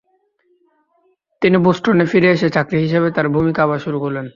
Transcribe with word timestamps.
তিনি 1.41 1.57
বোস্টনে 1.57 2.05
ফিরে 2.05 2.29
এসে 2.31 2.47
চাকর 2.49 2.77
হিসাবে 2.77 3.09
তার 3.11 3.27
ভূমিকা 3.29 3.59
আবার 3.63 3.79
শুরু 3.79 3.97
করলেন। 3.99 4.25